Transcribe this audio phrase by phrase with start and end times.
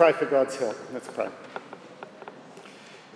[0.00, 0.78] pray for God's help.
[0.94, 1.28] Let's pray.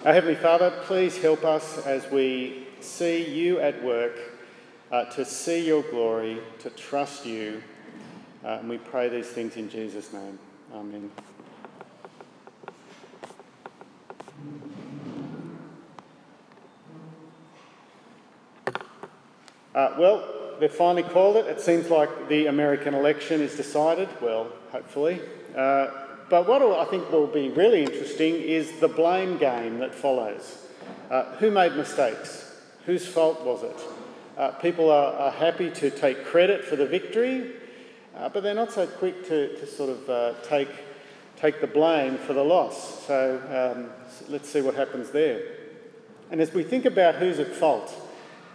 [0.05, 4.13] Our Heavenly Father, please help us as we see you at work,
[4.93, 7.63] uh, to see your glory, to trust you.
[8.45, 10.39] Uh, and we pray these things in Jesus' name.
[10.75, 11.11] Amen.
[19.75, 21.47] Uh, well, they've finally called it.
[21.47, 24.11] It seems like the American election is decided.
[24.21, 25.23] Well, hopefully.
[25.57, 30.59] Uh, but what I think will be really interesting is the blame game that follows.
[31.11, 32.53] Uh, who made mistakes?
[32.87, 33.77] Whose fault was it?
[34.37, 37.53] Uh, people are, are, happy to take credit for the victory,
[38.17, 40.69] uh, but they're not so quick to, to sort of uh, take,
[41.37, 43.07] take the blame for the loss.
[43.07, 43.91] So um,
[44.29, 45.41] let's see what happens there.
[46.31, 47.95] And as we think about who's at fault,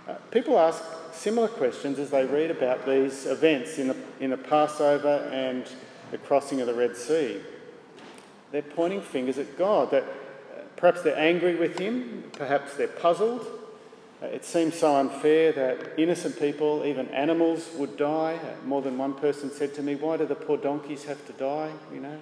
[0.08, 0.84] uh, people ask
[1.14, 5.66] similar questions as they read about these events in the, in the Passover and
[6.12, 7.40] the crossing of the Red Sea.
[8.52, 13.46] They're pointing fingers at God, that uh, perhaps they're angry with Him, perhaps they're puzzled.
[14.22, 18.36] Uh, it seems so unfair that innocent people, even animals, would die.
[18.36, 21.34] Uh, more than one person said to me, Why do the poor donkeys have to
[21.34, 21.72] die?
[21.94, 22.20] You know,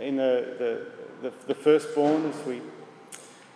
[0.00, 0.86] in the,
[1.22, 2.60] the, the, the firstborn, as we.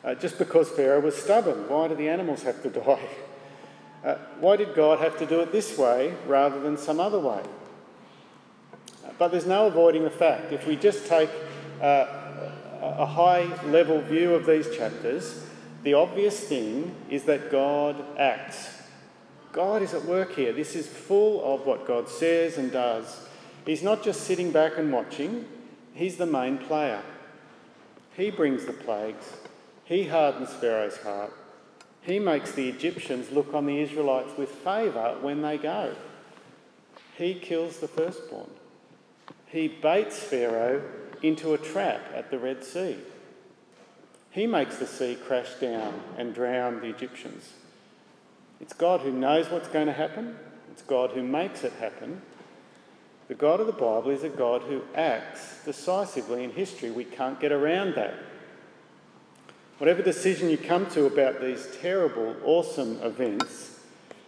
[0.05, 3.09] Uh, just because Pharaoh was stubborn, why do the animals have to die?
[4.05, 7.43] Uh, why did God have to do it this way rather than some other way?
[9.19, 10.53] But there's no avoiding the fact.
[10.53, 11.31] If we just take
[11.83, 15.45] a high level view of these chapters,
[15.83, 18.83] the obvious thing is that God acts.
[19.53, 20.53] God is at work here.
[20.53, 23.27] This is full of what God says and does.
[23.67, 25.45] He's not just sitting back and watching,
[25.95, 27.03] He's the main player.
[28.17, 29.27] He brings the plagues,
[29.85, 31.33] He hardens Pharaoh's heart,
[32.01, 35.95] He makes the Egyptians look on the Israelites with favour when they go.
[37.17, 38.51] He kills the firstborn.
[39.47, 40.83] He baits Pharaoh
[41.23, 42.97] into a trap at the Red Sea.
[44.31, 47.53] He makes the sea crash down and drown the Egyptians.
[48.61, 50.37] It's God who knows what's going to happen,
[50.71, 52.23] it's God who makes it happen.
[53.29, 56.91] The God of the Bible is a God who acts decisively in history.
[56.91, 58.15] We can't get around that.
[59.79, 63.81] Whatever decision you come to about these terrible, awesome events,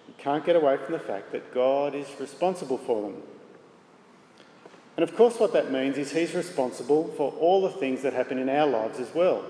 [0.08, 3.22] you can't get away from the fact that God is responsible for them.
[4.96, 8.38] And of course, what that means is He's responsible for all the things that happen
[8.38, 9.44] in our lives as well.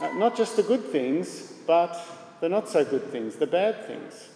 [0.00, 1.98] Uh, not just the good things, but
[2.40, 4.28] the not so good things, the bad things.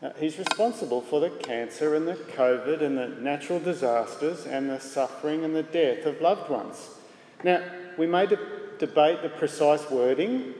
[0.00, 4.78] Uh, he's responsible for the cancer and the COVID and the natural disasters and the
[4.78, 6.88] suffering and the death of loved ones.
[7.42, 7.64] Now,
[7.96, 8.38] we may de-
[8.78, 10.54] debate the precise wording,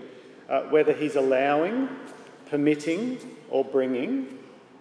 [0.49, 1.89] uh, whether he's allowing,
[2.51, 3.19] permitting,
[3.49, 4.39] or bringing.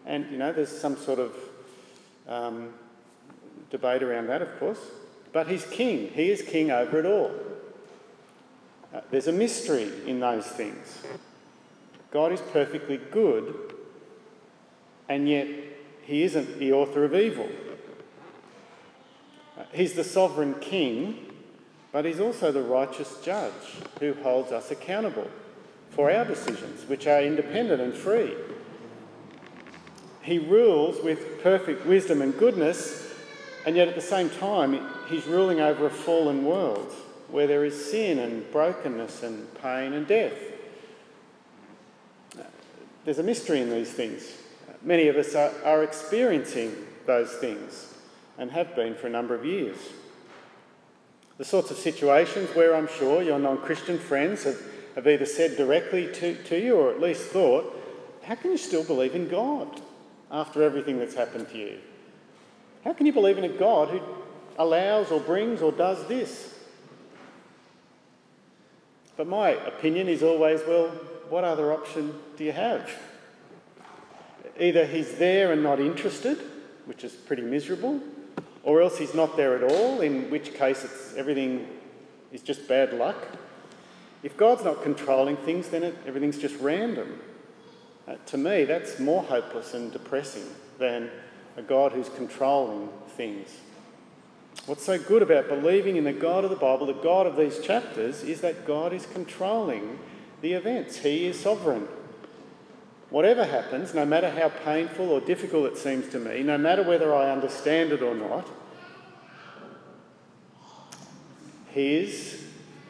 [0.07, 1.35] And, you know, there's some sort of
[2.27, 2.73] um,
[3.69, 4.79] debate around that, of course.
[5.33, 7.31] But he's king, he is king over it all.
[8.93, 11.03] Uh, there's a mystery in those things.
[12.11, 13.73] God is perfectly good,
[15.09, 15.47] and yet
[16.03, 17.49] he isn't the author of evil.
[19.57, 21.33] Uh, he's the sovereign king,
[21.91, 23.51] but he's also the righteous judge
[23.99, 25.27] who holds us accountable
[25.89, 28.33] for our decisions, which are independent and free.
[30.27, 33.13] He rules with perfect wisdom and goodness,
[33.65, 34.77] and yet at the same time,
[35.07, 36.91] he's ruling over a fallen world
[37.29, 40.33] where there is sin and brokenness and pain and death.
[43.05, 44.29] There's a mystery in these things.
[44.81, 47.93] Many of us are, are experiencing those things
[48.37, 49.77] and have been for a number of years.
[51.37, 54.61] The sorts of situations where I'm sure your non Christian friends have,
[54.95, 57.73] have either said directly to, to you or at least thought,
[58.23, 59.83] How can you still believe in God?
[60.31, 61.77] After everything that's happened to you?
[62.83, 64.01] How can you believe in a God who
[64.57, 66.53] allows or brings or does this?
[69.15, 70.89] But my opinion is always well,
[71.29, 72.89] what other option do you have?
[74.59, 76.37] Either he's there and not interested,
[76.85, 77.99] which is pretty miserable,
[78.63, 81.67] or else he's not there at all, in which case it's, everything
[82.31, 83.27] is just bad luck.
[84.23, 87.19] If God's not controlling things, then it, everything's just random.
[88.07, 90.45] Uh, to me, that's more hopeless and depressing
[90.79, 91.09] than
[91.57, 93.49] a God who's controlling things.
[94.65, 97.59] What's so good about believing in the God of the Bible, the God of these
[97.59, 99.99] chapters, is that God is controlling
[100.41, 100.97] the events.
[100.97, 101.87] He is sovereign.
[103.09, 107.13] Whatever happens, no matter how painful or difficult it seems to me, no matter whether
[107.13, 108.47] I understand it or not,
[111.69, 112.43] He is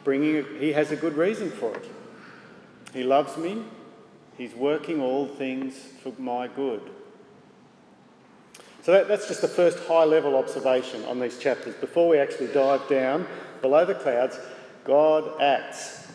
[0.04, 1.88] bringing, He has a good reason for it.
[2.92, 3.62] He loves me,
[4.38, 6.80] He's working all things for my good.
[8.82, 11.74] So that, that's just the first high level observation on these chapters.
[11.74, 13.26] Before we actually dive down
[13.60, 14.38] below the clouds,
[14.84, 16.06] God acts.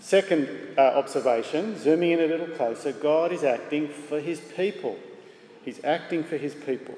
[0.00, 4.96] Second uh, observation, zooming in a little closer, God is acting for his people.
[5.64, 6.94] He's acting for his people.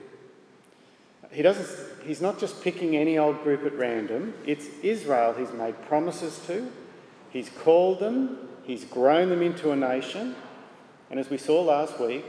[1.30, 5.80] He doesn't, he's not just picking any old group at random, it's Israel he's made
[5.86, 6.70] promises to,
[7.30, 10.34] he's called them, he's grown them into a nation,
[11.10, 12.24] and as we saw last week,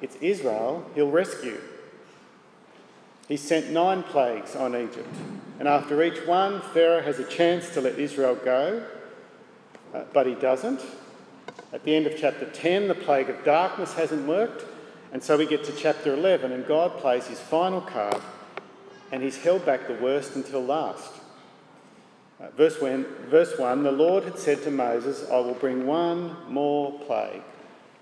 [0.00, 1.60] it's Israel he'll rescue.
[3.28, 5.14] He sent nine plagues on Egypt,
[5.58, 8.84] and after each one, Pharaoh has a chance to let Israel go,
[9.94, 10.80] uh, but he doesn't.
[11.72, 14.64] At the end of chapter 10, the plague of darkness hasn't worked,
[15.12, 18.20] and so we get to chapter 11, and God plays his final card
[19.14, 21.12] and he's held back the worst until last.
[22.40, 26.36] Uh, verse, when, verse 1 The Lord had said to Moses, I will bring one
[26.48, 27.42] more plague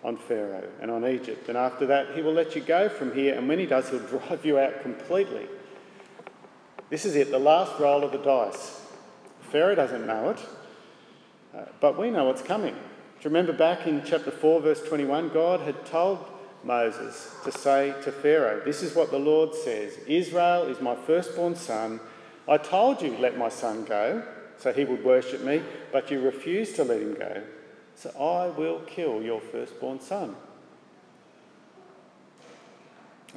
[0.04, 3.34] on Pharaoh and on Egypt, and after that he will let you go from here,
[3.36, 5.46] and when he does, he'll drive you out completely.
[6.90, 8.80] This is it, the last roll of the dice.
[9.40, 10.38] Pharaoh doesn't know it,
[11.56, 12.74] uh, but we know what's coming.
[12.74, 15.28] Do you remember back in chapter 4, verse 21?
[15.28, 16.18] God had told
[16.64, 21.56] Moses to say to Pharaoh, This is what the Lord says Israel is my firstborn
[21.56, 22.00] son.
[22.48, 24.22] I told you, let my son go,
[24.58, 25.62] so he would worship me,
[25.92, 27.42] but you refused to let him go.
[28.02, 30.34] So I will kill your firstborn son.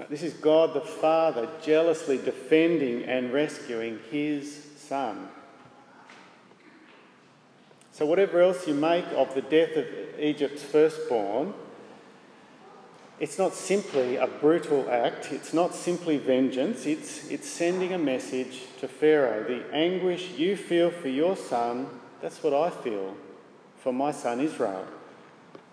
[0.09, 5.29] This is God the Father jealously defending and rescuing his son.
[7.91, 9.85] So, whatever else you make of the death of
[10.19, 11.53] Egypt's firstborn,
[13.19, 18.63] it's not simply a brutal act, it's not simply vengeance, it's, it's sending a message
[18.79, 19.43] to Pharaoh.
[19.43, 21.87] The anguish you feel for your son,
[22.19, 23.15] that's what I feel
[23.85, 24.83] for my son Israel.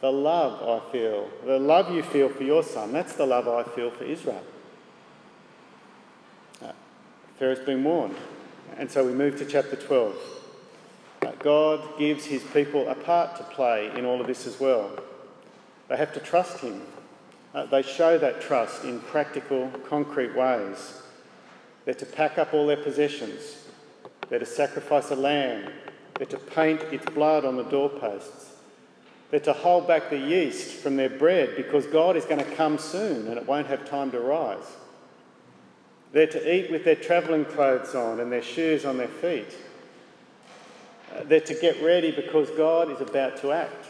[0.02, 3.62] The love I feel, the love you feel for your son, that's the love I
[3.62, 4.44] feel for Israel.
[6.62, 6.72] Uh,
[7.38, 8.16] Pharaoh's been warned.
[8.76, 10.14] And so we move to chapter 12.
[11.22, 14.90] Uh, God gives his people a part to play in all of this as well.
[15.88, 16.82] They have to trust him
[17.54, 21.00] uh, they show that trust in practical, concrete ways.
[21.84, 23.64] They're to pack up all their possessions.
[24.28, 25.70] They're to sacrifice a lamb.
[26.14, 28.52] They're to paint its blood on the doorposts.
[29.30, 32.76] They're to hold back the yeast from their bread because God is going to come
[32.78, 34.76] soon and it won't have time to rise.
[36.12, 39.56] They're to eat with their travelling clothes on and their shoes on their feet.
[41.14, 43.86] Uh, they're to get ready because God is about to act.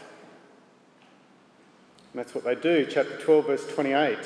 [2.13, 2.85] And that's what they do.
[2.89, 4.17] Chapter 12, verse 28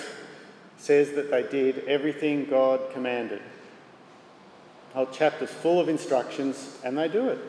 [0.77, 3.41] says that they did everything God commanded.
[4.89, 7.39] The whole chapter's full of instructions, and they do it.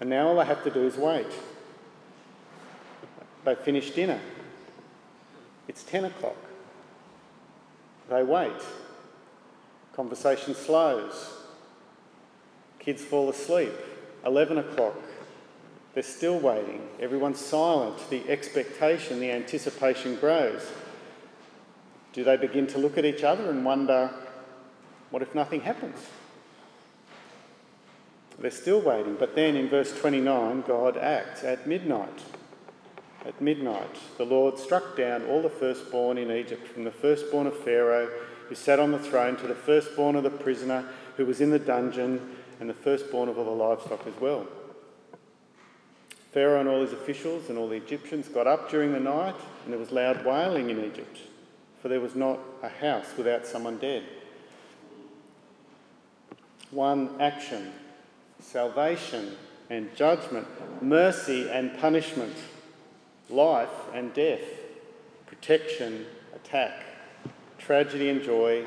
[0.00, 1.26] And now all they have to do is wait.
[3.44, 4.20] They finish dinner.
[5.68, 6.36] It's 10 o'clock.
[8.10, 8.62] They wait.
[9.94, 11.32] Conversation slows.
[12.78, 13.72] Kids fall asleep.
[14.24, 14.96] 11 o'clock.
[15.94, 16.86] They're still waiting.
[17.00, 18.10] Everyone's silent.
[18.10, 20.70] The expectation, the anticipation grows.
[22.12, 24.10] Do they begin to look at each other and wonder,
[25.10, 25.98] what if nothing happens?
[28.38, 29.16] They're still waiting.
[29.18, 32.22] But then in verse 29, God acts at midnight.
[33.24, 37.58] At midnight, the Lord struck down all the firstborn in Egypt, from the firstborn of
[37.58, 38.08] Pharaoh,
[38.48, 40.84] who sat on the throne, to the firstborn of the prisoner
[41.16, 44.46] who was in the dungeon, and the firstborn of all the livestock as well.
[46.32, 49.72] Pharaoh and all his officials and all the Egyptians got up during the night, and
[49.72, 51.18] there was loud wailing in Egypt,
[51.80, 54.04] for there was not a house without someone dead.
[56.70, 57.72] One action
[58.46, 59.32] salvation
[59.68, 60.46] and judgment,
[60.80, 62.34] mercy and punishment,
[63.28, 64.44] life and death,
[65.26, 66.84] protection, attack,
[67.58, 68.64] tragedy and joy,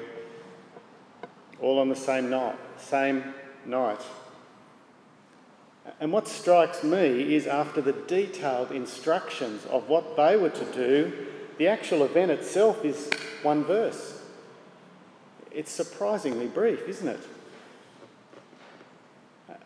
[1.61, 3.33] all on the same night, same
[3.65, 4.01] night.
[6.01, 11.27] And what strikes me is after the detailed instructions of what they were to do,
[11.57, 13.09] the actual event itself is
[13.43, 14.21] one verse.
[15.51, 17.19] It's surprisingly brief, isn't it?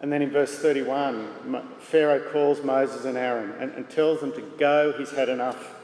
[0.02, 4.42] And then in verse 31, Pharaoh calls Moses and Aaron and, and tells them to
[4.58, 4.94] go.
[4.98, 5.76] He's had enough.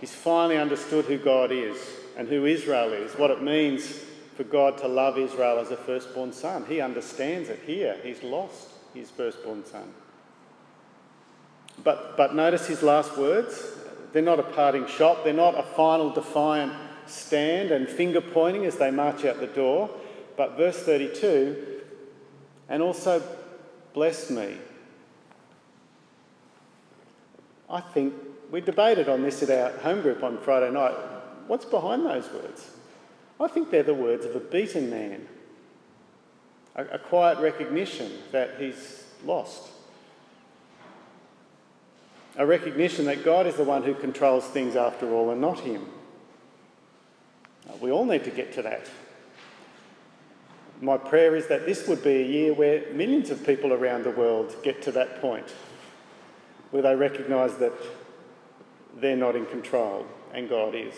[0.00, 1.78] He's finally understood who God is
[2.16, 4.00] and who Israel is, what it means
[4.36, 6.64] for God to love Israel as a firstborn son.
[6.66, 7.96] He understands it here.
[8.02, 9.92] He's lost his firstborn son.
[11.84, 13.62] But, but notice his last words.
[14.12, 16.72] They're not a parting shot, they're not a final defiant
[17.06, 19.90] stand and finger pointing as they march out the door.
[20.36, 21.77] But verse 32
[22.68, 23.22] and also
[23.94, 24.56] bless me.
[27.70, 28.14] I think
[28.50, 30.94] we debated on this at our home group on Friday night.
[31.46, 32.70] What's behind those words?
[33.40, 35.26] I think they're the words of a beaten man,
[36.74, 39.68] a, a quiet recognition that he's lost,
[42.36, 45.86] a recognition that God is the one who controls things after all and not him.
[47.80, 48.88] We all need to get to that.
[50.80, 54.10] My prayer is that this would be a year where millions of people around the
[54.10, 55.52] world get to that point,
[56.70, 57.72] where they recognise that
[58.96, 60.94] they're not in control and God is.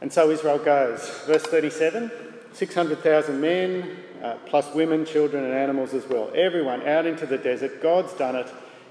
[0.00, 1.08] And so Israel goes.
[1.26, 2.10] Verse 37
[2.52, 6.30] 600,000 men, uh, plus women, children, and animals as well.
[6.36, 7.82] Everyone out into the desert.
[7.82, 8.46] God's done it,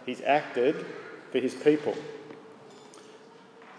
[0.06, 0.86] He's acted
[1.32, 1.96] for His people.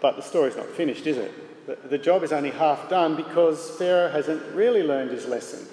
[0.01, 1.31] But the story's not finished, is it?
[1.65, 5.67] The, job is only half done because Pharaoh hasn't really learned his lesson.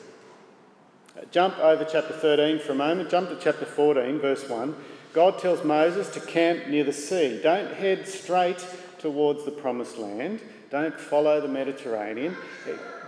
[1.16, 4.74] Uh, jump over chapter 13 for a moment, jump to chapter 14, verse 1.
[5.12, 7.40] God tells Moses to camp near the sea.
[7.42, 8.66] Don't head straight
[8.98, 10.40] towards the promised land.
[10.70, 12.36] Don't follow the Mediterranean.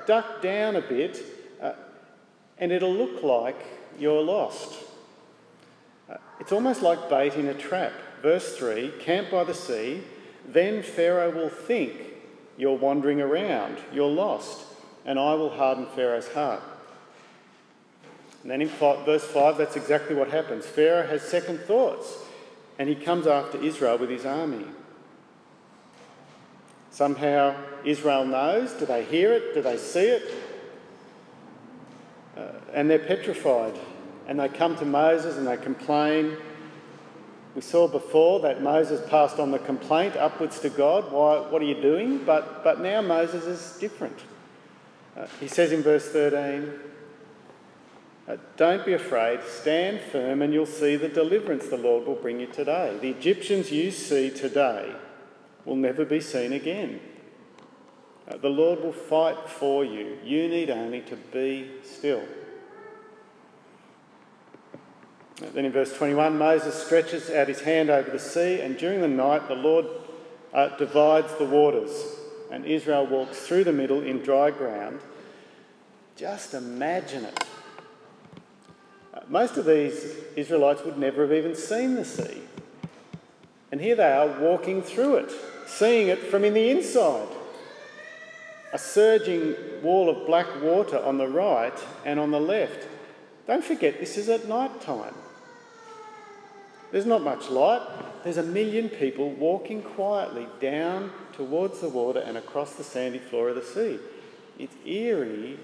[0.07, 1.25] Duck down a bit,
[1.63, 1.73] uh,
[2.59, 3.57] and it'll look like
[3.99, 4.75] you're lost.
[6.11, 7.93] Uh, it's almost like bait in a trap.
[8.21, 10.03] Verse 3 Camp by the sea,
[10.47, 12.14] then Pharaoh will think
[12.57, 14.65] you're wandering around, you're lost,
[15.05, 16.63] and I will harden Pharaoh's heart.
[18.43, 20.67] And then in verse 5, that's exactly what happens.
[20.67, 22.19] Pharaoh has second thoughts,
[22.79, 24.67] and he comes after Israel with his army.
[26.95, 28.73] Somehow Israel knows.
[28.73, 29.53] Do they hear it?
[29.53, 30.33] Do they see it?
[32.37, 33.75] Uh, and they're petrified.
[34.29, 36.37] And they come to Moses and they complain.
[37.55, 41.13] We saw before that Moses passed on the complaint upwards to God.
[41.13, 42.25] Why, what are you doing?
[42.25, 44.19] But, but now Moses is different.
[45.17, 46.73] Uh, he says in verse 13,
[48.27, 52.41] uh, Don't be afraid, stand firm, and you'll see the deliverance the Lord will bring
[52.41, 52.99] you today.
[53.01, 54.93] The Egyptians you see today
[55.65, 57.01] will never be seen again.
[58.27, 60.19] Uh, the Lord will fight for you.
[60.25, 62.25] You need only to be still.
[65.41, 69.09] Then in verse 21, Moses stretches out his hand over the sea, and during the
[69.09, 69.87] night the Lord
[70.53, 71.91] uh, divides the waters,
[72.51, 75.01] and Israel walks through the middle in dry ground.
[76.17, 77.45] Just imagine it.
[79.13, 82.43] Uh, most of these Israelites would never have even seen the sea.
[83.73, 85.33] And here they are walking through it
[85.67, 87.29] seeing it from in the inside.
[88.73, 92.87] A surging wall of black water on the right and on the left.
[93.47, 95.15] Don't forget, this is at night time.
[96.95, 97.83] There's not much light.
[98.23, 103.49] There's a million people walking quietly down towards the water and across the sandy floor
[103.49, 103.99] of the sea.
[104.61, 105.59] It's eerie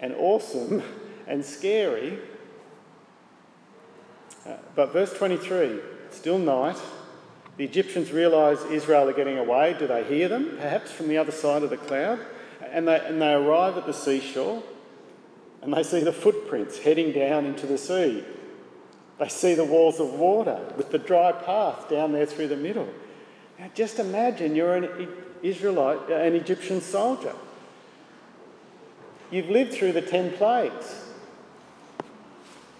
[0.00, 0.82] and awesome
[1.26, 2.18] and scary.
[4.46, 5.80] Uh, but verse 23
[6.12, 6.78] still night,
[7.58, 9.76] the Egyptians realise Israel are getting away.
[9.78, 12.20] Do they hear them, perhaps from the other side of the cloud?
[12.62, 14.62] And they, and they arrive at the seashore
[15.60, 18.24] and they see the footprints heading down into the sea.
[19.18, 22.88] They see the walls of water with the dry path down there through the middle.
[23.58, 25.08] Now, just imagine you're an
[25.42, 27.34] Israelite, an Egyptian soldier.
[29.30, 31.04] You've lived through the 10 plagues.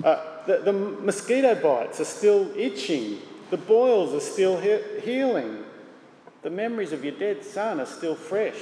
[0.02, 3.18] Uh, the, the mosquito bites are still itching
[3.50, 5.64] the boils are still he- healing.
[6.42, 8.58] The memories of your dead son are still fresh.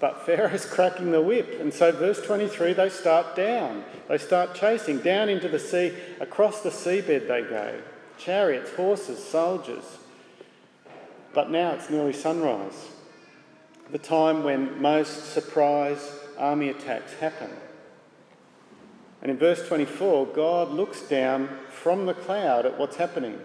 [0.00, 1.60] But Pharaoh's cracking the whip.
[1.60, 3.84] And so, verse 23, they start down.
[4.08, 5.92] They start chasing down into the sea.
[6.20, 7.80] Across the seabed they go
[8.18, 9.84] chariots, horses, soldiers.
[11.32, 12.90] But now it's nearly sunrise,
[13.90, 17.50] the time when most surprise army attacks happen.
[19.20, 23.40] And in verse 24, God looks down from the cloud at what's happening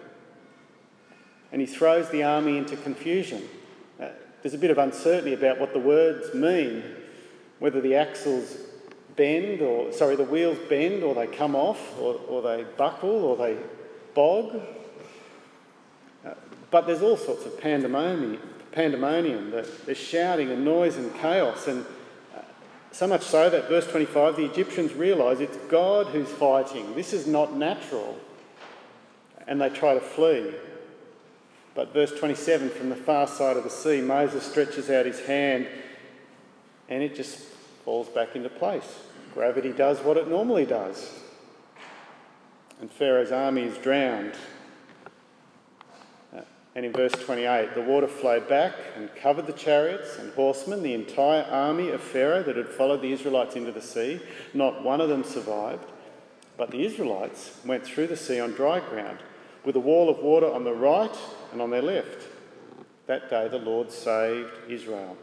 [1.52, 3.44] and he throws the army into confusion.
[4.40, 6.84] Uh, there's a bit of uncertainty about what the words mean,
[7.60, 8.58] whether the axles
[9.16, 13.38] bend or, sorry, the wheels bend or they come off or, or they buckle or
[13.38, 13.58] they
[14.14, 14.62] bog.
[16.26, 16.34] Uh,
[16.72, 18.40] but there's all sorts of pandemonium.
[18.72, 19.52] pandemonium.
[19.52, 21.86] There's shouting and noise and chaos and
[22.92, 26.96] so much so that verse 25, the Egyptians realise it's God who's fighting.
[26.96, 28.18] This is not natural.
[29.48, 30.54] And they try to flee.
[31.76, 35.68] But verse 27, from the far side of the sea, Moses stretches out his hand
[36.90, 37.40] and it just
[37.86, 39.00] falls back into place.
[39.34, 41.20] Gravity does what it normally does.
[42.82, 44.34] And Pharaoh's army is drowned
[46.36, 46.42] uh,
[46.76, 50.94] and in verse 28, the water flowed back and covered the chariots and horsemen, the
[50.94, 54.20] entire army of Pharaoh that had followed the Israelites into the sea.
[54.54, 55.86] Not one of them survived.
[56.58, 59.20] But the Israelites went through the sea on dry ground,
[59.70, 61.16] with a wall of water on the right
[61.52, 62.28] and on their left.
[63.06, 65.16] that day the Lord saved Israel.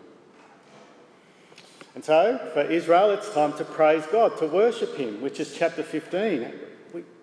[1.96, 5.82] And so, for Israel, it's time to praise God, to worship Him, which is chapter
[5.82, 6.52] 15.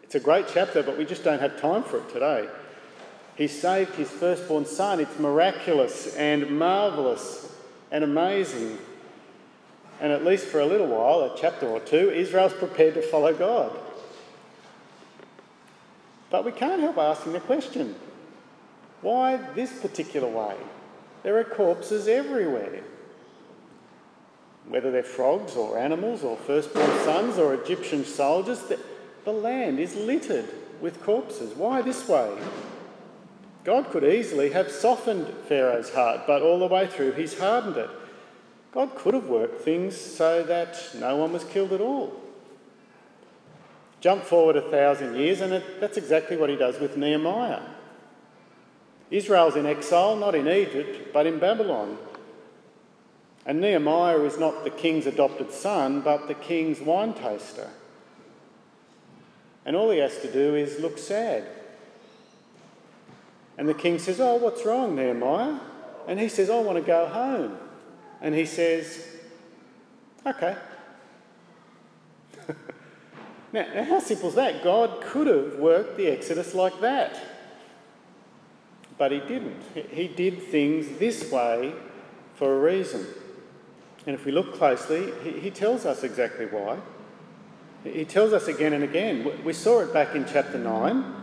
[0.03, 2.49] It's a great chapter, but we just don't have time for it today.
[3.37, 4.99] He saved his firstborn son.
[4.99, 7.55] It's miraculous and marvellous
[7.89, 8.79] and amazing.
[10.01, 13.33] And at least for a little while, a chapter or two, Israel's prepared to follow
[13.33, 13.79] God.
[16.33, 17.93] But we can't help asking the question
[19.03, 20.55] why this particular way?
[21.21, 22.81] There are corpses everywhere.
[24.67, 28.79] Whether they're frogs or animals or firstborn sons or Egyptian soldiers, the,
[29.25, 30.49] the land is littered
[30.81, 31.53] with corpses.
[31.55, 32.35] Why this way?
[33.63, 37.91] God could easily have softened Pharaoh's heart, but all the way through he's hardened it.
[38.71, 42.22] God could have worked things so that no one was killed at all.
[44.03, 47.61] Jump forward a thousand years, and it, that's exactly what he does with Nehemiah.
[49.09, 51.97] Israel's in exile, not in Egypt, but in Babylon.
[53.45, 57.69] And Nehemiah is not the king's adopted son, but the king's wine taster.
[59.65, 61.45] And all he has to do is look sad.
[63.57, 65.61] And the king says, Oh, what's wrong, Nehemiah?
[66.09, 67.57] And he says, I want to go home.
[68.19, 69.07] And he says,
[70.25, 70.57] Okay.
[73.53, 74.63] now, how simple is that?
[74.63, 77.19] God could have worked the Exodus like that.
[78.97, 79.61] But he didn't.
[79.91, 81.73] He did things this way
[82.33, 83.05] for a reason.
[84.07, 86.79] And if we look closely, he, he tells us exactly why.
[87.83, 89.43] He tells us again and again.
[89.43, 91.15] We saw it back in chapter 9.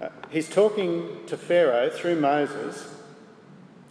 [0.00, 2.94] Uh, he's talking to Pharaoh through Moses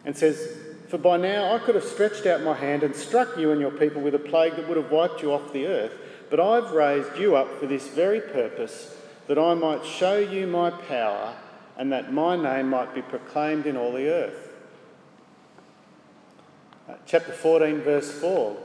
[0.06, 3.52] and says, For by now I could have stretched out my hand and struck you
[3.52, 5.94] and your people with a plague that would have wiped you off the earth.
[6.30, 8.96] But I've raised you up for this very purpose,
[9.28, 11.36] that I might show you my power
[11.78, 14.54] and that my name might be proclaimed in all the earth.
[16.90, 18.58] Uh, chapter 14, verse 4.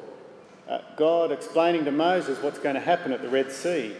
[0.68, 3.94] Uh, God explaining to Moses what's going to happen at the Red Sea.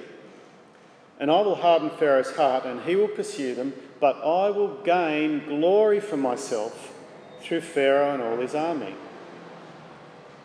[1.18, 5.46] And I will harden Pharaoh's heart, and he will pursue them, but I will gain
[5.46, 6.94] glory for myself
[7.42, 8.94] through Pharaoh and all his army.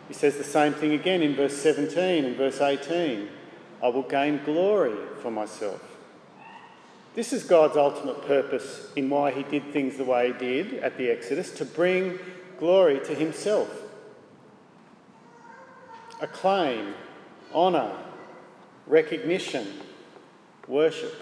[0.08, 3.30] He says the same thing again in verse 17 and verse 18.
[3.84, 5.82] I will gain glory for myself.
[7.13, 10.98] This is God's ultimate purpose in why he did things the way he did at
[10.98, 12.20] the Exodus to bring
[12.60, 13.70] glory to himself.
[16.22, 16.93] Acclaim,
[17.54, 17.91] honour,
[18.88, 19.67] recognition,
[20.67, 21.13] worship.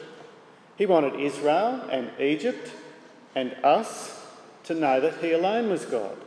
[0.77, 2.71] He wanted Israel and Egypt
[3.35, 4.25] and us
[4.63, 6.17] to know that He alone was God.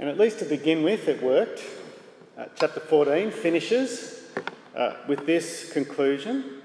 [0.00, 1.62] And at least to begin with, it worked.
[2.38, 4.24] Uh, chapter 14 finishes
[4.74, 6.62] uh, with this conclusion.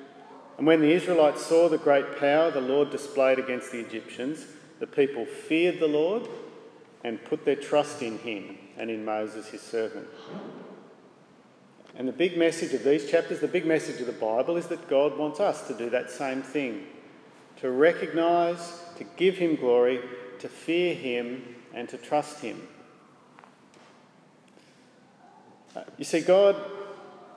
[0.58, 4.46] And when the Israelites saw the great power the Lord displayed against the Egyptians,
[4.80, 6.30] the people feared the Lord
[7.04, 10.08] and put their trust in Him and in Moses, his servant.
[11.98, 14.88] And the big message of these chapters, the big message of the Bible, is that
[14.88, 16.86] God wants us to do that same thing
[17.58, 20.00] to recognise, to give Him glory,
[20.40, 22.62] to fear Him, and to trust Him.
[23.40, 23.42] Uh,
[25.98, 26.56] you see, God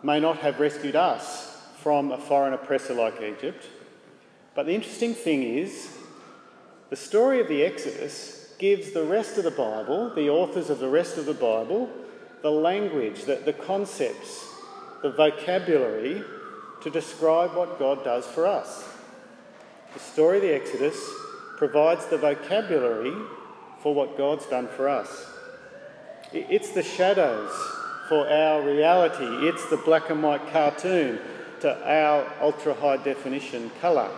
[0.03, 3.67] may not have rescued us from a foreign oppressor like Egypt,
[4.55, 5.97] but the interesting thing is
[6.91, 10.89] the story of the Exodus gives the rest of the Bible, the authors of the
[10.89, 11.89] rest of the Bible,
[12.43, 14.49] the language, the, the concepts,
[15.03, 16.23] the vocabulary
[16.83, 18.85] to describe what God does for us.
[19.95, 20.99] The story of the Exodus
[21.57, 23.15] provides the vocabulary
[23.81, 25.27] for what God's done for us.
[26.33, 27.53] It's the shadows
[28.09, 31.19] for our reality, it's the black and white cartoon
[31.61, 34.11] to our ultra high definition colour.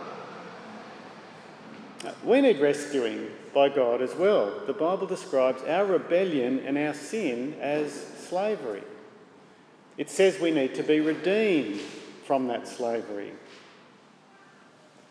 [2.23, 4.65] We need rescuing by God as well.
[4.65, 8.83] The Bible describes our rebellion and our sin as slavery.
[9.97, 11.81] It says we need to be redeemed
[12.25, 13.33] from that slavery.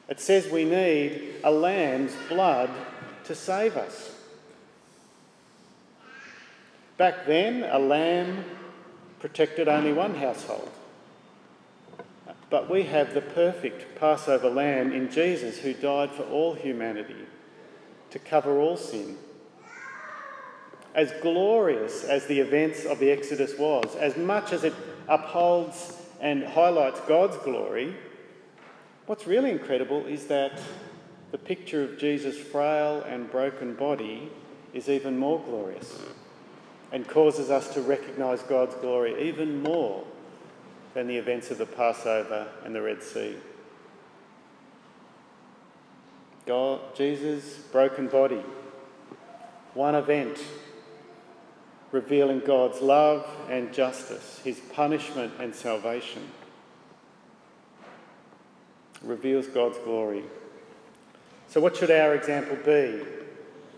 [0.08, 2.70] It says we need a lamb's blood
[3.24, 4.16] to save us.
[6.96, 8.44] Back then, a lamb
[9.20, 10.70] protected only one household.
[12.48, 17.26] But we have the perfect Passover lamb in Jesus who died for all humanity
[18.10, 19.16] to cover all sin.
[20.94, 24.74] As glorious as the events of the Exodus was, as much as it
[25.06, 27.94] upholds and highlights God's glory,
[29.06, 30.60] what's really incredible is that
[31.30, 34.28] the picture of Jesus' frail and broken body
[34.74, 36.00] is even more glorious
[36.92, 40.04] and causes us to recognise God's glory even more
[40.94, 43.36] than the events of the Passover and the Red Sea.
[46.46, 48.42] God, Jesus' broken body.
[49.74, 50.42] One event
[51.92, 56.22] revealing God's love and justice, his punishment and salvation.
[59.02, 60.24] Reveals God's glory.
[61.48, 63.00] So, what should our example be?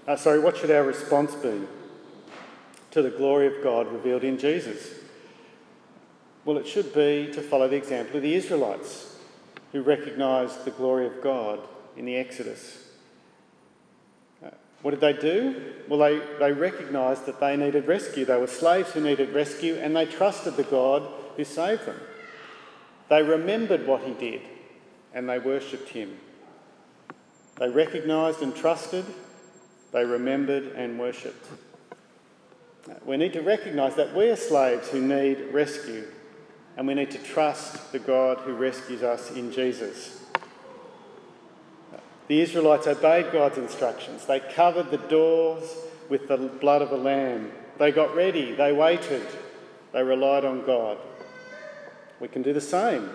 [0.07, 1.63] Uh, sorry, what should our response be
[2.93, 4.95] to the glory of God revealed in Jesus?
[6.45, 9.17] Well, it should be to follow the example of the Israelites
[9.73, 11.61] who recognised the glory of God
[11.97, 12.89] in the Exodus.
[14.45, 14.51] Uh,
[14.83, 15.75] what did they do?
[15.89, 18.25] Well, they, they recognised that they needed rescue.
[18.25, 22.01] They were slaves who needed rescue and they trusted the God who saved them.
[23.09, 24.43] They remembered what he did
[25.15, 26.19] and they worshipped him.
[27.59, 29.05] They recognised and trusted,
[29.93, 31.47] they remembered and worshipped.
[33.05, 36.07] We need to recognise that we are slaves who need rescue
[36.77, 40.21] and we need to trust the God who rescues us in Jesus.
[42.29, 44.25] The Israelites obeyed God's instructions.
[44.25, 45.65] They covered the doors
[46.09, 47.53] with the blood of a lamb.
[47.79, 49.27] They got ready, they waited,
[49.93, 50.99] they relied on God.
[52.21, 53.11] We can do the same.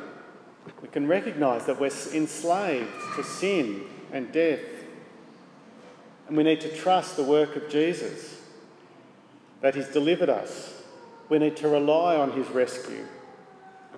[0.81, 4.59] We can recognise that we're enslaved to sin and death.
[6.27, 8.36] And we need to trust the work of Jesus,
[9.61, 10.81] that He's delivered us.
[11.29, 13.05] We need to rely on His rescue.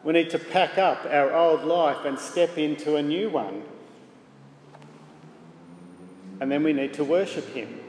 [0.04, 3.64] We need to pack up our old life and step into a new one.
[6.40, 7.80] And then we need to worship Him.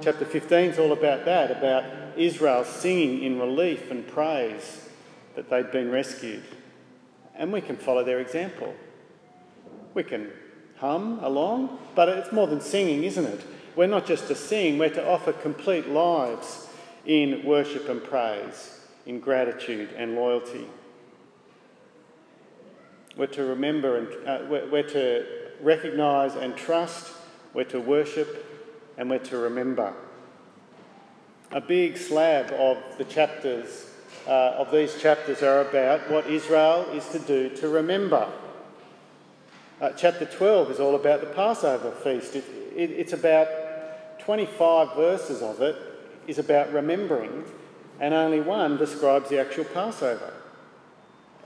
[0.00, 1.84] Chapter 15 is all about that, about
[2.16, 4.88] Israel singing in relief and praise
[5.36, 6.42] that they'd been rescued.
[7.34, 8.74] And we can follow their example.
[9.94, 10.30] We can
[10.78, 13.40] hum along, but it's more than singing, isn't it?
[13.78, 16.66] We're not just to sing, we're to offer complete lives
[17.06, 20.66] in worship and praise in gratitude and loyalty.
[23.16, 25.24] We're to remember and uh, we're, we're to
[25.60, 27.12] recognise and trust,
[27.54, 28.44] we're to worship,
[28.96, 29.94] and we're to remember.
[31.52, 33.92] A big slab of the chapters,
[34.26, 38.28] uh, of these chapters, are about what Israel is to do to remember.
[39.80, 42.34] Uh, chapter 12 is all about the Passover feast.
[42.34, 43.67] It, it, it's about
[44.28, 45.74] 25 verses of it
[46.26, 47.46] is about remembering
[47.98, 50.34] and only one describes the actual Passover.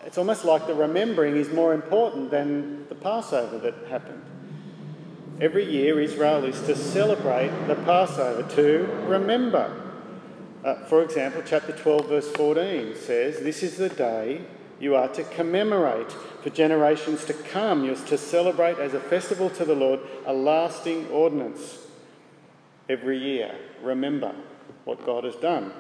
[0.05, 4.25] It's almost like the remembering is more important than the Passover that happened.
[5.41, 9.81] Every year, Israel is to celebrate the Passover, to remember.
[10.65, 14.41] Uh, for example, chapter 12, verse 14 says, This is the day
[14.81, 16.11] you are to commemorate
[16.43, 17.85] for generations to come.
[17.85, 21.82] You're to celebrate as a festival to the Lord, a lasting ordinance.
[22.89, 24.35] Every year, remember
[24.85, 25.73] what God has done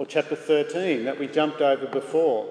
[0.00, 2.48] or chapter 13 that we jumped over before.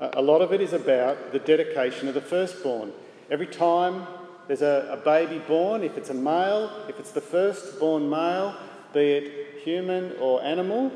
[0.00, 2.92] A lot of it is about the dedication of the firstborn.
[3.30, 4.08] Every time
[4.48, 8.56] there's a, a baby born, if it's a male, if it's the firstborn male,
[8.92, 10.90] be it human or animal,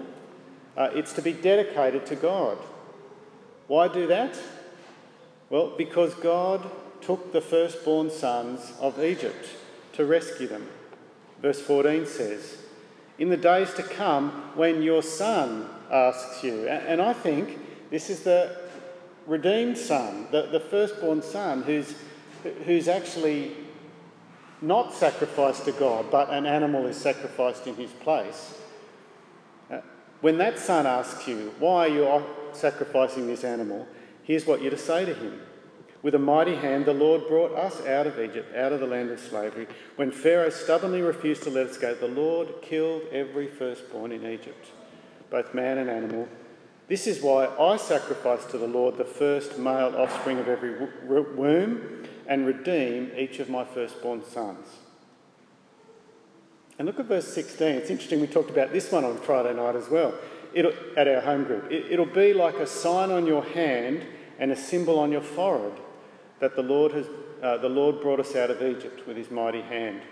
[0.76, 2.58] uh, it's to be dedicated to God.
[3.68, 4.36] Why do that?
[5.48, 6.68] Well, because God
[7.00, 9.46] took the firstborn sons of Egypt
[9.92, 10.66] to rescue them.
[11.46, 12.56] Verse 14 says,
[13.20, 16.66] in the days to come when your son asks you.
[16.66, 18.56] And I think this is the
[19.28, 21.94] redeemed son, the, the firstborn son, who's,
[22.64, 23.52] who's actually
[24.60, 28.58] not sacrificed to God, but an animal is sacrificed in his place.
[29.70, 29.82] Uh,
[30.22, 33.86] when that son asks you, Why are you sacrificing this animal?
[34.24, 35.40] here's what you're to say to him
[36.06, 39.10] with a mighty hand, the Lord brought us out of Egypt, out of the land
[39.10, 39.66] of slavery.
[39.96, 44.68] When Pharaoh stubbornly refused to let us go, the Lord killed every firstborn in Egypt,
[45.30, 46.28] both man and animal.
[46.86, 50.76] This is why I sacrifice to the Lord the first male offspring of every
[51.08, 54.68] womb and redeem each of my firstborn sons.
[56.78, 57.66] And look at verse 16.
[57.66, 60.14] It's interesting, we talked about this one on Friday night as well
[60.54, 61.72] it'll, at our home group.
[61.72, 64.06] It, it'll be like a sign on your hand
[64.38, 65.72] and a symbol on your forehead
[66.40, 67.06] that the Lord, has,
[67.42, 70.02] uh, the Lord brought us out of Egypt with his mighty hand.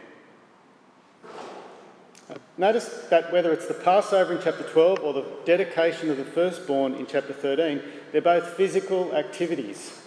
[2.56, 6.94] Notice that whether it's the Passover in chapter 12 or the dedication of the firstborn
[6.94, 7.82] in chapter 13,
[8.12, 10.00] they're both physical activities.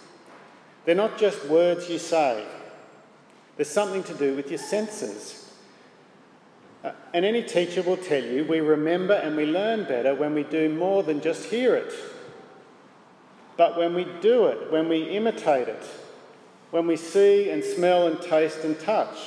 [0.86, 2.46] They're not just words you say,
[3.58, 5.52] there's something to do with your senses.
[6.84, 10.44] Uh, and any teacher will tell you we remember and we learn better when we
[10.44, 11.94] do more than just hear it,
[13.58, 15.84] but when we do it, when we imitate it
[16.72, 19.18] when we see and smell and taste and touch.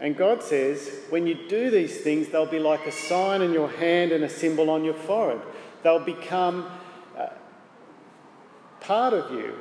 [0.00, 3.68] And God says, when you do these things, they'll be like a sign in your
[3.68, 5.42] hand and a symbol on your forehead.
[5.82, 6.66] They'll become
[7.16, 7.28] uh,
[8.80, 9.54] part of you.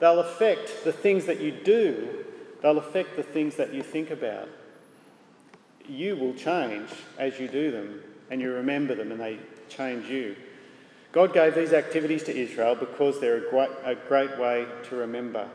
[0.00, 2.24] They'll affect the things that you do,
[2.62, 4.48] they'll affect the things that you think about.
[5.86, 10.36] You will change as you do them, and you remember them, and they change you.
[11.12, 15.48] God gave these activities to Israel because they're a great, a great way to remember.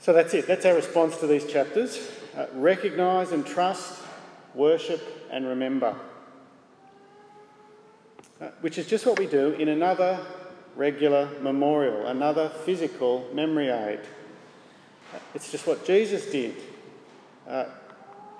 [0.00, 0.46] So that's it.
[0.46, 2.10] That's our response to these chapters.
[2.36, 4.00] Uh, recognise and trust,
[4.54, 5.94] worship and remember.
[8.40, 10.18] Uh, which is just what we do in another
[10.76, 14.00] regular memorial, another physical memory aid.
[15.12, 16.54] Uh, it's just what Jesus did
[17.48, 17.64] uh,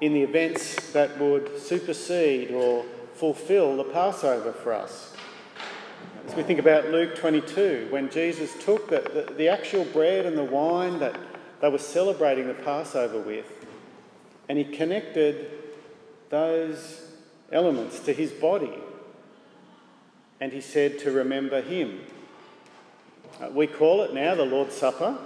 [0.01, 5.17] in the events that would supersede or fulfill the Passover for us.
[6.29, 10.37] As we think about Luke 22, when Jesus took the, the, the actual bread and
[10.37, 11.19] the wine that
[11.63, 13.51] they were celebrating the Passover with,
[14.47, 15.51] and he connected
[16.29, 17.13] those
[17.51, 18.75] elements to his body.
[20.39, 22.01] And he said to remember him.
[23.41, 25.17] Uh, we call it now the Lord's Supper.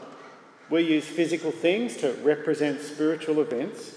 [0.71, 3.97] We use physical things to represent spiritual events.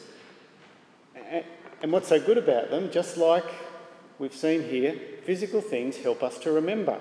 [1.84, 3.46] And what's so good about them, just like
[4.20, 7.00] we've seen here, physical things help us to remember.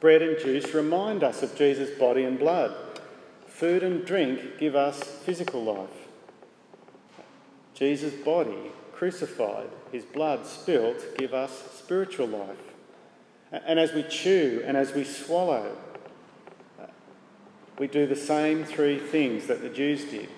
[0.00, 2.74] Bread and juice remind us of Jesus' body and blood.
[3.46, 5.88] Food and drink give us physical life.
[7.74, 12.56] Jesus' body crucified, his blood spilt, give us spiritual life.
[13.52, 15.76] And as we chew and as we swallow,
[16.80, 16.86] uh,
[17.78, 20.28] we do the same three things that the Jews did.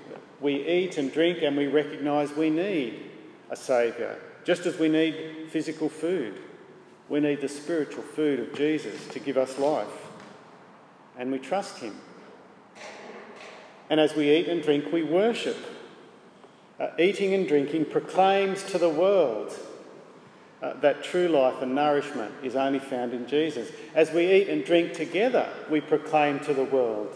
[0.40, 3.11] We eat and drink and we recognise we need
[3.50, 4.16] a Saviour,
[4.48, 5.14] just as we need
[5.50, 6.40] physical food.
[7.11, 10.08] We need the spiritual food of Jesus to give us life.
[11.18, 11.94] And we trust Him.
[13.90, 15.58] And as we eat and drink, we worship.
[16.80, 19.52] Uh, eating and drinking proclaims to the world
[20.62, 23.70] uh, that true life and nourishment is only found in Jesus.
[23.94, 27.14] As we eat and drink together, we proclaim to the world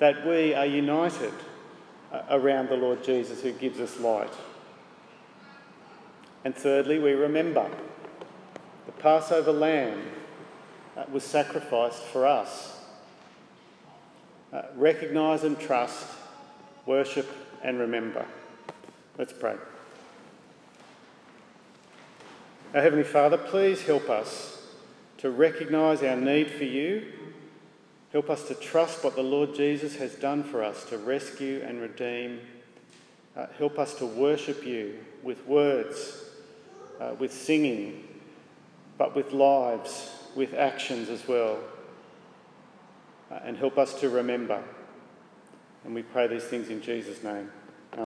[0.00, 1.32] that we are united
[2.12, 4.34] uh, around the Lord Jesus who gives us light.
[6.44, 7.70] And thirdly, we remember
[8.86, 10.02] the Passover lamb
[11.10, 12.78] was sacrificed for us.
[14.52, 16.06] Uh, recognise and trust,
[16.86, 17.28] worship
[17.62, 18.24] and remember.
[19.18, 19.56] Let's pray.
[22.74, 24.66] Our Heavenly Father, please help us
[25.18, 27.06] to recognise our need for you.
[28.12, 31.80] Help us to trust what the Lord Jesus has done for us to rescue and
[31.80, 32.40] redeem.
[33.36, 36.23] Uh, help us to worship you with words,
[37.00, 38.08] uh, with singing,
[38.98, 41.58] but with lives, with actions as well.
[43.30, 44.62] Uh, and help us to remember.
[45.84, 47.50] And we pray these things in Jesus' name.